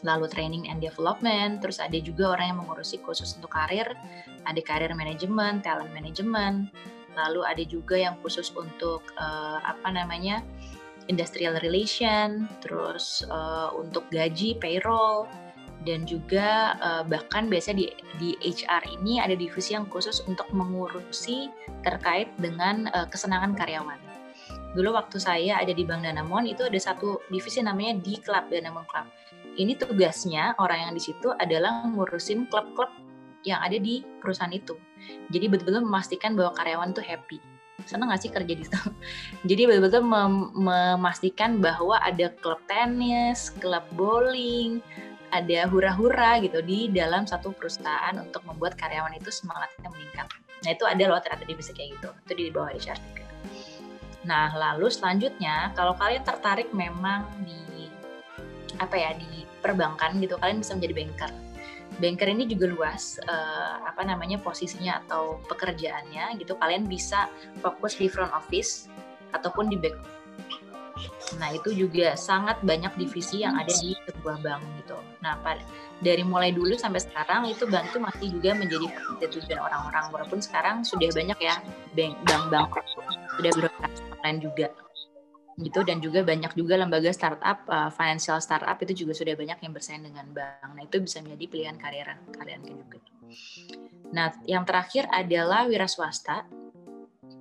[0.00, 3.84] lalu training and development terus ada juga orang yang mengurusi khusus untuk karir
[4.48, 6.72] ada karir manajemen talent management
[7.18, 10.40] lalu ada juga yang khusus untuk uh, apa namanya
[11.10, 15.28] industrial relation terus uh, untuk gaji payroll
[15.88, 17.88] dan juga uh, bahkan biasa di
[18.20, 21.48] di HR ini ada divisi yang khusus untuk mengurusi
[21.80, 23.96] terkait dengan uh, kesenangan karyawan.
[24.76, 28.86] Dulu waktu saya ada di Bank Danamon itu ada satu divisi namanya di Club Danamon
[28.86, 29.06] Club.
[29.58, 32.88] Ini tugasnya orang yang di situ adalah ngurusin klub-klub
[33.42, 34.76] yang ada di perusahaan itu.
[35.32, 37.40] Jadi betul-betul memastikan bahwa karyawan tuh happy.
[37.88, 38.78] Senang nggak sih kerja di situ?
[39.50, 44.84] Jadi betul-betul mem memastikan bahwa ada klub tenis, klub bowling,
[45.30, 50.26] ada hura-hura gitu di dalam satu perusahaan untuk membuat karyawan itu semangatnya meningkat.
[50.60, 53.24] Nah itu ada loh ternyata divisi kayak gitu, itu di bawah HR juga.
[54.28, 57.88] Nah lalu selanjutnya kalau kalian tertarik memang di
[58.76, 61.30] apa ya di perbankan gitu, kalian bisa menjadi banker.
[62.00, 66.56] Banker ini juga luas uh, apa namanya posisinya atau pekerjaannya gitu.
[66.56, 67.28] Kalian bisa
[67.60, 68.88] fokus di front office
[69.36, 70.19] ataupun di back
[71.38, 74.98] Nah, itu juga sangat banyak divisi yang ada di sebuah bank gitu.
[75.22, 75.38] Nah,
[76.00, 78.86] dari mulai dulu sampai sekarang itu bank itu masih juga menjadi
[79.20, 81.60] tujuan orang-orang walaupun sekarang sudah banyak ya
[82.24, 82.72] bank-bank
[83.36, 84.66] sudah beroperasi online juga
[85.60, 89.72] gitu dan juga banyak juga lembaga startup uh, financial startup itu juga sudah banyak yang
[89.76, 90.72] bersaing dengan bank.
[90.72, 92.98] Nah, itu bisa menjadi pilihan karir kalian juga.
[94.10, 96.48] Nah, yang terakhir adalah wira swasta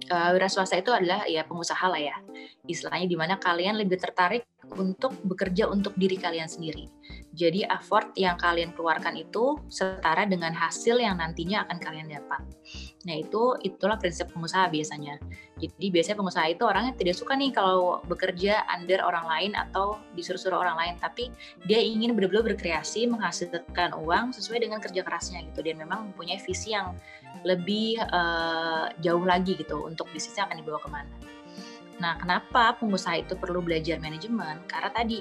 [0.07, 2.15] uh, wira swasta itu adalah ya pengusaha lah ya.
[2.63, 6.91] Istilahnya di mana kalian lebih tertarik untuk bekerja untuk diri kalian sendiri.
[7.33, 12.43] Jadi effort yang kalian keluarkan itu setara dengan hasil yang nantinya akan kalian dapat.
[13.07, 15.17] Nah itu itulah prinsip pengusaha biasanya.
[15.57, 20.59] Jadi biasanya pengusaha itu orangnya tidak suka nih kalau bekerja under orang lain atau disuruh-suruh
[20.59, 21.31] orang lain, tapi
[21.65, 25.63] dia ingin benar-benar berkreasi, menghasilkan uang sesuai dengan kerja kerasnya gitu.
[25.63, 26.93] Dan memang mempunyai visi yang
[27.47, 31.13] lebih uh, jauh lagi gitu untuk bisnisnya akan dibawa ke mana.
[31.99, 34.63] Nah, kenapa pengusaha itu perlu belajar manajemen?
[34.65, 35.19] Karena tadi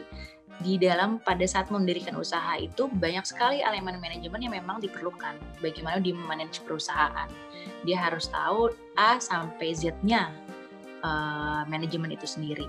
[0.59, 5.39] di dalam pada saat mendirikan usaha itu banyak sekali elemen manajemen yang memang diperlukan.
[5.63, 7.31] Bagaimana di manage perusahaan.
[7.87, 10.35] Dia harus tahu A sampai Z-nya
[11.03, 12.67] uh, manajemen itu sendiri.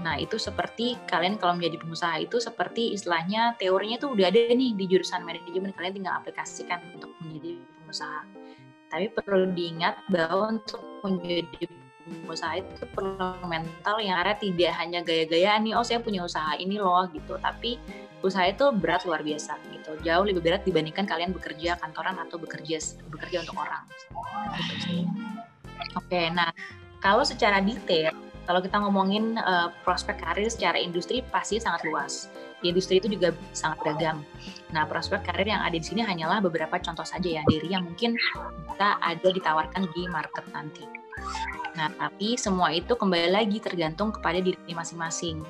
[0.00, 4.72] Nah, itu seperti kalian kalau menjadi pengusaha itu seperti istilahnya teorinya tuh udah ada nih
[4.72, 8.20] di jurusan manajemen, kalian tinggal aplikasikan untuk menjadi pengusaha.
[8.88, 11.68] Tapi perlu diingat bahwa untuk menjadi
[12.24, 16.76] pengusaha itu perlu mental yang ada tidak hanya gaya-gayaan nih oh saya punya usaha ini
[16.82, 17.78] loh gitu tapi
[18.20, 22.76] usaha itu berat luar biasa gitu jauh lebih berat dibandingkan kalian bekerja kantoran atau bekerja
[23.08, 24.06] bekerja untuk orang gitu
[25.96, 26.52] oke nah
[27.00, 28.12] kalau secara detail
[28.44, 32.28] kalau kita ngomongin uh, prospek karir secara industri pasti sangat luas
[32.62, 34.20] industri itu juga sangat beragam.
[34.76, 38.16] Nah, prospek karir yang ada di sini hanyalah beberapa contoh saja ya dari yang mungkin
[38.72, 40.84] kita ada ditawarkan di market nanti.
[41.78, 45.42] Nah, tapi semua itu kembali lagi tergantung kepada diri masing-masing.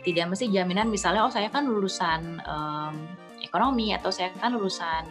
[0.00, 2.94] Tidak mesti jaminan misalnya, oh saya kan lulusan um,
[3.44, 5.04] ekonomi atau saya kan lulusan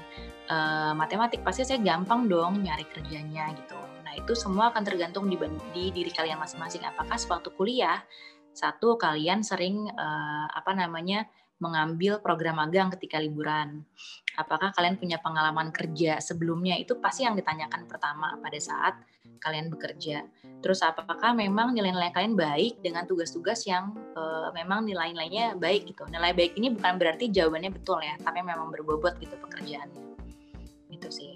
[0.49, 3.77] uh, matematik, pasti saya gampang dong nyari kerjanya gitu.
[4.03, 5.37] Nah, itu semua akan tergantung di,
[5.71, 6.81] di diri kalian masing-masing.
[6.83, 8.01] Apakah sewaktu kuliah,
[8.49, 13.83] satu kalian sering uh, apa namanya mengambil program magang ketika liburan.
[14.39, 16.79] Apakah kalian punya pengalaman kerja sebelumnya?
[16.79, 18.95] Itu pasti yang ditanyakan pertama pada saat
[19.39, 20.23] kalian bekerja.
[20.59, 26.03] Terus apakah memang nilai-nilai kalian baik dengan tugas-tugas yang uh, memang nilai-nilainya baik gitu.
[26.07, 30.03] Nilai baik ini bukan berarti jawabannya betul ya, tapi memang berbobot gitu pekerjaannya.
[30.91, 31.33] Gitu sih.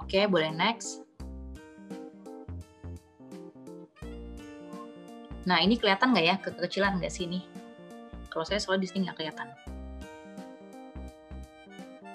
[0.00, 1.04] Oke, boleh next.
[5.44, 7.53] Nah, ini kelihatan nggak ya kekecilan nggak sini?
[8.34, 9.48] Kalau saya soalnya di sini nggak kelihatan.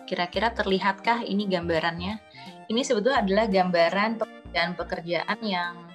[0.03, 2.19] Kira-kira terlihatkah ini gambarannya?
[2.67, 5.89] Ini sebetulnya adalah gambaran pekerjaan-pekerjaan yang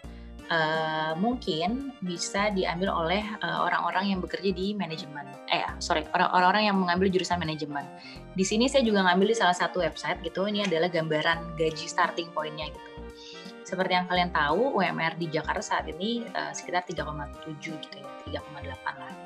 [0.49, 5.29] uh, mungkin bisa diambil oleh eh, orang-orang uh, yang bekerja di manajemen.
[5.53, 7.85] Eh, sorry, orang-orang yang mengambil jurusan manajemen.
[8.33, 10.49] Di sini saya juga ngambil di salah satu website gitu.
[10.49, 12.91] Ini adalah gambaran gaji starting point-nya gitu.
[13.65, 17.97] Seperti yang kalian tahu, UMR di Jakarta saat ini uh, sekitar 3,7 gitu
[18.31, 19.24] ya, 3,8 lah.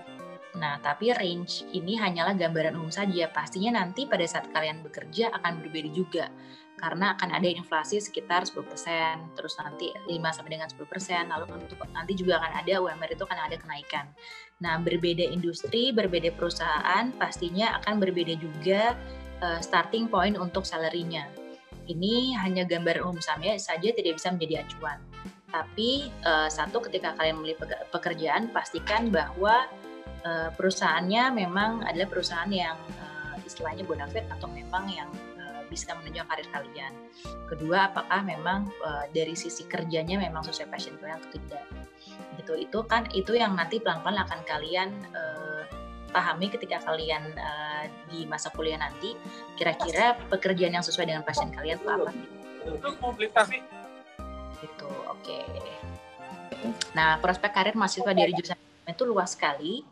[0.56, 3.28] Nah, tapi range ini hanyalah gambaran umum saja.
[3.28, 6.26] Pastinya nanti pada saat kalian bekerja akan berbeda juga.
[6.78, 12.14] Karena akan ada inflasi sekitar 10%, terus nanti 5 sampai dengan 10%, lalu untuk nanti
[12.14, 14.06] juga akan ada UMR itu akan ada kenaikan.
[14.62, 18.94] Nah, berbeda industri, berbeda perusahaan, pastinya akan berbeda juga
[19.42, 21.26] uh, starting point untuk salary-nya.
[21.90, 25.02] Ini hanya gambaran umum saja, saja tidak bisa menjadi acuan.
[25.48, 27.58] Tapi uh, satu ketika kalian memilih
[27.90, 29.66] pekerjaan, pastikan bahwa
[30.24, 36.26] uh, perusahaannya memang adalah perusahaan yang uh, istilahnya bonafit atau memang yang uh, bisa menunjang
[36.26, 36.92] karir kalian.
[37.46, 41.64] Kedua, apakah memang uh, dari sisi kerjanya memang sesuai passion kalian atau tidak?
[42.40, 42.52] Gitu.
[42.68, 45.62] Itu kan itu yang nanti pelan-pelan akan kalian uh,
[46.08, 49.12] pahami ketika kalian uh, di masa kuliah nanti
[49.60, 52.10] kira-kira pekerjaan yang sesuai dengan passion kalian itu apa
[52.64, 53.28] Itu mau beli
[54.58, 55.22] Gitu, oke.
[55.22, 55.46] Okay.
[56.96, 59.84] Nah, prospek karir mahasiswa dari jurusan itu luas sekali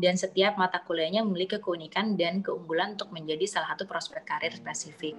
[0.00, 5.14] dan setiap mata kuliahnya memiliki keunikan dan keunggulan untuk menjadi salah satu prospek karir spesifik.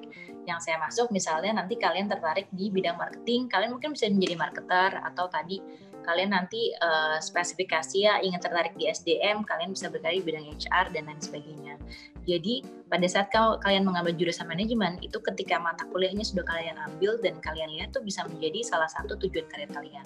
[0.49, 4.91] Yang saya masuk misalnya nanti kalian tertarik di bidang marketing, kalian mungkin bisa menjadi marketer
[5.05, 5.61] atau tadi
[6.01, 10.85] kalian nanti uh, spesifikasi ya ingin tertarik di SDM, kalian bisa berkarya di bidang HR
[10.89, 11.77] dan lain sebagainya.
[12.25, 17.21] Jadi pada saat kau, kalian mengambil jurusan manajemen itu ketika mata kuliahnya sudah kalian ambil
[17.21, 20.05] dan kalian lihat tuh bisa menjadi salah satu tujuan karir kalian.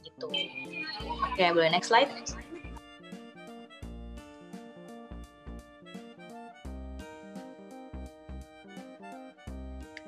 [0.00, 0.24] Gitu.
[0.24, 2.12] Oke, boleh next slide.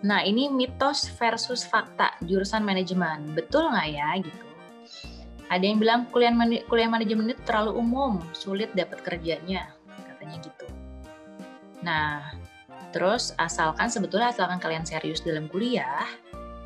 [0.02, 3.38] Nah, ini mitos versus fakta jurusan manajemen.
[3.38, 4.46] Betul nggak ya gitu?
[5.46, 9.70] Ada yang bilang kuliah, man kuliah manajemen itu terlalu umum, sulit dapat kerjanya,
[10.10, 10.66] katanya gitu.
[11.86, 12.34] Nah,
[12.90, 16.08] terus asalkan sebetulnya asalkan kalian serius dalam kuliah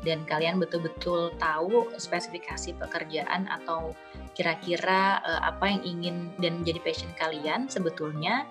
[0.07, 3.91] dan kalian betul-betul tahu spesifikasi pekerjaan atau
[4.37, 8.47] kira-kira uh, apa yang ingin dan menjadi passion kalian sebetulnya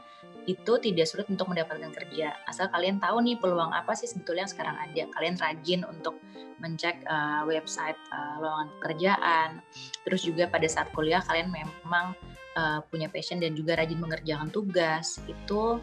[0.47, 2.39] itu tidak sulit untuk mendapatkan kerja.
[2.47, 5.03] Asal kalian tahu nih peluang apa sih sebetulnya yang sekarang ada.
[5.11, 6.23] Kalian rajin untuk
[6.63, 9.49] mencek uh, website uh, lowongan pekerjaan.
[10.07, 12.15] Terus juga pada saat kuliah kalian memang
[12.57, 15.21] uh, punya passion dan juga rajin mengerjakan tugas.
[15.27, 15.83] Itu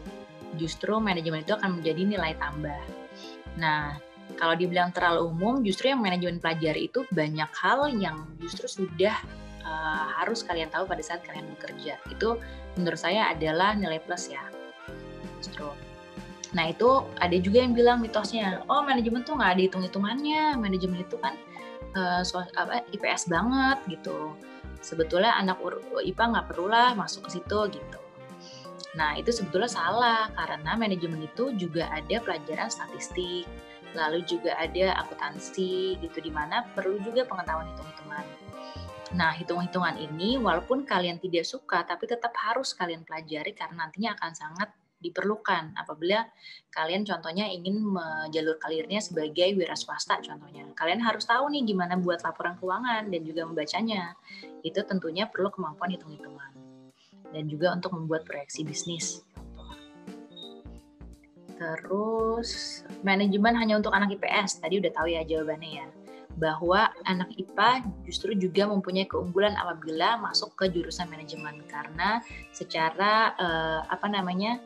[0.56, 2.82] justru manajemen itu akan menjadi nilai tambah.
[3.60, 4.00] Nah,
[4.34, 9.14] kalau dibilang terlalu umum, justru yang manajemen pelajari itu banyak hal yang justru sudah
[9.62, 12.00] uh, harus kalian tahu pada saat kalian bekerja.
[12.10, 12.40] Itu
[12.74, 14.42] menurut saya adalah nilai plus ya
[15.44, 15.68] justru.
[16.54, 21.18] Nah itu ada juga yang bilang mitosnya, oh manajemen tuh nggak ada hitung-hitungannya, manajemen itu
[21.18, 21.34] kan
[21.98, 24.32] uh, so, apa, IPS banget gitu.
[24.80, 25.58] Sebetulnya anak
[26.00, 27.98] IPA nggak perlulah masuk ke situ gitu.
[28.94, 33.44] Nah itu sebetulnya salah karena manajemen itu juga ada pelajaran statistik,
[33.98, 38.24] lalu juga ada akuntansi gitu di mana perlu juga pengetahuan hitung-hitungan.
[39.14, 44.32] Nah, hitung-hitungan ini walaupun kalian tidak suka tapi tetap harus kalian pelajari karena nantinya akan
[44.34, 46.26] sangat diperlukan apabila
[46.72, 50.66] kalian contohnya ingin menjalur karirnya sebagai wira swasta contohnya.
[50.74, 54.18] Kalian harus tahu nih gimana buat laporan keuangan dan juga membacanya.
[54.66, 56.50] Itu tentunya perlu kemampuan hitung-hitungan.
[57.30, 59.22] Dan juga untuk membuat proyeksi bisnis.
[61.54, 64.58] Terus manajemen hanya untuk anak IPS.
[64.58, 65.86] Tadi udah tahu ya jawabannya ya.
[66.34, 72.18] Bahwa anak IPA justru juga mempunyai keunggulan apabila masuk ke jurusan manajemen karena
[72.50, 74.58] secara eh, apa namanya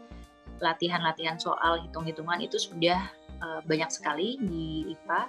[0.59, 2.99] latihan-latihan soal hitung-hitungan itu sudah
[3.43, 5.21] uh, banyak sekali di IPA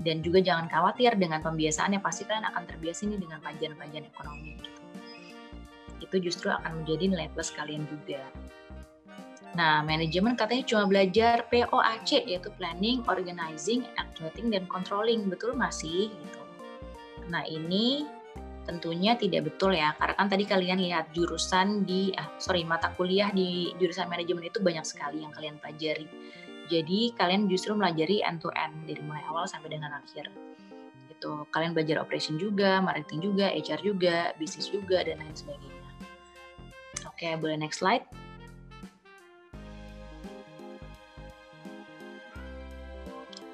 [0.00, 4.80] dan juga jangan khawatir dengan pembiasaannya pasti kalian akan terbiasa ini dengan pajan-pajan ekonomi gitu.
[6.00, 8.22] Itu justru akan menjadi nilai plus kalian juga.
[9.58, 15.26] Nah, manajemen katanya cuma belajar POAC yaitu planning, organizing, actuating dan controlling.
[15.26, 16.40] Betul masih gitu.
[17.26, 18.06] Nah, ini
[18.68, 23.32] tentunya tidak betul ya karena kan tadi kalian lihat jurusan di ah sorry mata kuliah
[23.34, 26.06] di jurusan manajemen itu banyak sekali yang kalian pelajari.
[26.70, 30.30] Jadi kalian justru melajari end to end dari mulai awal sampai dengan akhir.
[31.10, 35.82] Itu kalian belajar operation juga marketing juga HR juga bisnis juga dan lain sebagainya.
[37.10, 38.06] Oke boleh next slide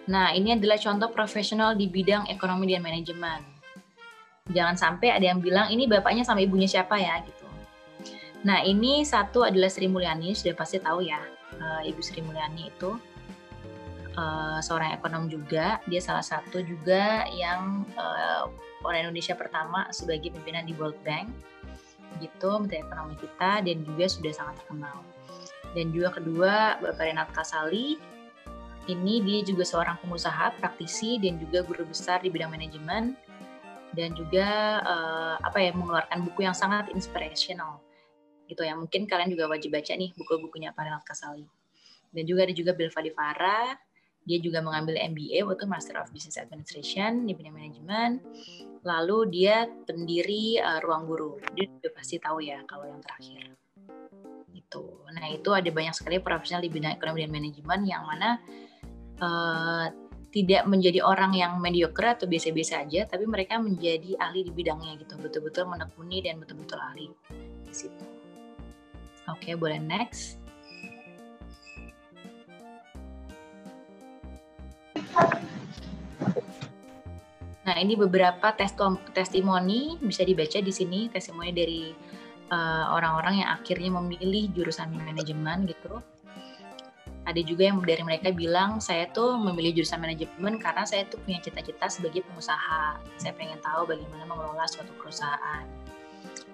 [0.06, 3.42] Nah, ini adalah contoh profesional di bidang ekonomi dan manajemen.
[4.46, 7.18] Jangan sampai ada yang bilang ini bapaknya sama ibunya siapa ya?
[7.26, 7.46] gitu.
[8.46, 11.18] Nah ini satu adalah Sri Mulyani sudah pasti tahu ya
[11.58, 12.94] uh, Ibu Sri Mulyani itu
[14.14, 15.82] uh, seorang ekonom juga.
[15.90, 18.46] Dia salah satu juga yang uh,
[18.86, 21.26] orang Indonesia pertama sebagai pimpinan di World Bank
[22.22, 25.02] gitu menteri ekonomi kita dan juga sudah sangat terkenal.
[25.74, 27.98] Dan juga kedua Bapak Renat Kasali
[28.86, 33.14] ini dia juga seorang pengusaha praktisi dan juga guru besar di bidang manajemen.
[33.96, 37.80] Dan juga uh, apa ya mengeluarkan buku yang sangat inspirational.
[38.46, 41.48] Gitu ya mungkin kalian juga wajib baca nih buku-bukunya Pak Renat Kasali.
[42.12, 43.74] Dan juga ada juga Bill Fadivara
[44.26, 48.18] dia juga mengambil MBA waktu Master of Business Administration di bidang manajemen.
[48.82, 51.38] Lalu dia pendiri uh, ruang guru.
[51.54, 53.54] Dia juga pasti tahu ya kalau yang terakhir.
[54.50, 58.42] Itu nah itu ada banyak sekali profesional di bidang ekonomi dan manajemen yang mana
[59.20, 59.86] uh,
[60.36, 65.16] tidak menjadi orang yang mediocre atau biasa-biasa aja, tapi mereka menjadi ahli di bidangnya gitu,
[65.16, 67.08] betul-betul menekuni dan betul-betul ahli
[67.64, 68.04] di situ.
[69.32, 70.36] Oke, boleh next.
[77.66, 78.54] Nah, ini beberapa
[79.10, 81.90] testimoni bisa dibaca di sini, testimoni dari
[82.52, 85.98] eh, orang-orang uh, yang akhirnya memilih jurusan manajemen gitu
[87.26, 91.42] ada juga yang dari mereka bilang saya tuh memilih jurusan manajemen karena saya tuh punya
[91.42, 93.02] cita-cita sebagai pengusaha.
[93.18, 95.66] Saya pengen tahu bagaimana mengelola suatu perusahaan.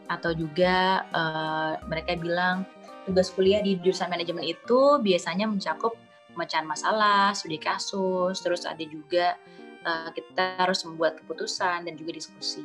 [0.09, 2.65] Atau juga uh, mereka bilang
[3.05, 5.93] tugas kuliah di jurusan manajemen itu biasanya mencakup
[6.33, 9.37] pemecahan masalah, studi kasus, terus ada juga
[9.85, 12.65] uh, kita harus membuat keputusan dan juga diskusi.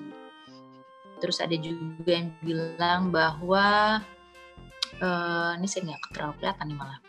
[1.20, 4.00] Terus ada juga yang bilang bahwa
[5.04, 7.00] uh, ini saya nggak terlalu kelihatan nih malah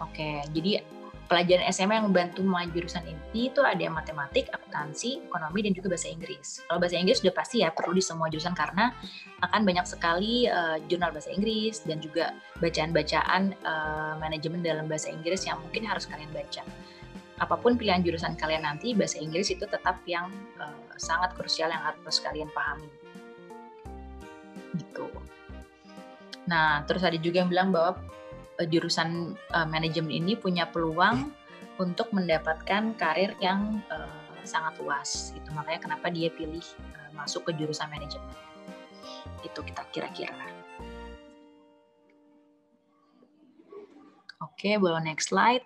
[0.00, 0.80] Oke, jadi
[1.30, 6.10] pelajaran SMA yang membantu mulai jurusan ini itu ada matematik, akuntansi, ekonomi, dan juga bahasa
[6.10, 6.66] Inggris.
[6.66, 8.90] Kalau bahasa Inggris sudah pasti ya perlu di semua jurusan karena
[9.38, 15.46] akan banyak sekali uh, jurnal bahasa Inggris dan juga bacaan-bacaan uh, manajemen dalam bahasa Inggris
[15.46, 16.66] yang mungkin harus kalian baca.
[17.40, 20.26] Apa pun pilihan jurusan kalian nanti, bahasa Inggris itu tetap yang
[20.58, 22.90] uh, sangat krusial yang harus kalian pahami.
[24.74, 25.06] Gitu.
[26.50, 28.02] Nah, terus ada juga yang bilang bahwa
[28.68, 31.32] jurusan uh, manajemen ini punya peluang
[31.80, 35.48] untuk mendapatkan karir yang uh, sangat luas gitu.
[35.52, 36.64] Makanya kenapa dia pilih
[36.96, 38.32] uh, masuk ke jurusan manajemen.
[39.40, 40.36] Itu kita kira-kira.
[44.40, 45.64] Oke boleh next slide.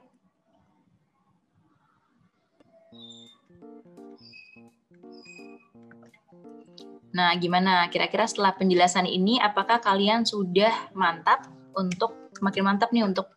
[7.15, 7.87] Nah, gimana?
[7.95, 11.47] Kira-kira setelah penjelasan ini apakah kalian sudah mantap
[11.79, 13.33] untuk makin mantap nih untuk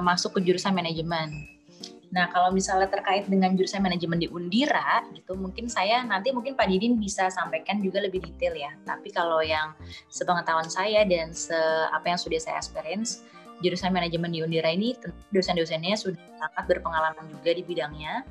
[0.00, 1.52] masuk ke jurusan manajemen.
[2.12, 6.68] Nah, kalau misalnya terkait dengan jurusan manajemen di Undira, gitu, mungkin saya nanti mungkin Pak
[6.68, 8.72] Didin bisa sampaikan juga lebih detail ya.
[8.84, 9.72] Tapi kalau yang
[10.12, 11.56] sepengetahuan saya dan se
[11.88, 13.24] apa yang sudah saya experience
[13.64, 14.92] jurusan manajemen di Undira ini
[15.32, 18.28] dosen-dosennya sudah sangat berpengalaman juga di bidangnya.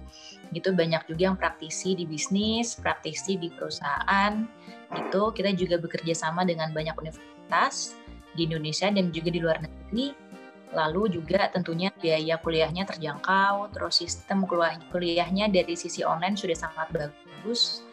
[0.53, 4.45] Gitu banyak juga yang praktisi di bisnis, praktisi di perusahaan.
[4.93, 7.97] Gitu kita juga bekerja sama dengan banyak universitas
[8.35, 10.13] di Indonesia dan juga di luar negeri.
[10.71, 14.47] Lalu juga tentunya biaya kuliahnya terjangkau, terus sistem
[14.87, 17.83] kuliahnya dari sisi online sudah sangat bagus.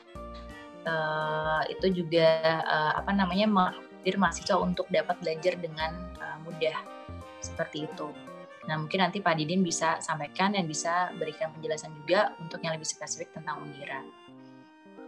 [0.86, 3.74] Uh, itu juga uh, apa namanya
[4.07, 6.78] mahasiswa untuk dapat belajar dengan uh, mudah
[7.43, 8.14] seperti itu.
[8.68, 12.84] Nah, mungkin nanti Pak Didin bisa sampaikan dan bisa berikan penjelasan juga untuk yang lebih
[12.84, 14.05] spesifik tentang Undira.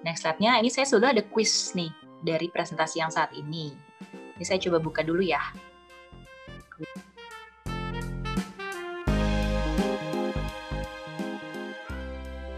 [0.01, 1.93] Next slide-nya, ini saya sudah ada quiz nih
[2.24, 3.76] dari presentasi yang saat ini.
[4.41, 5.53] Ini saya coba buka dulu ya.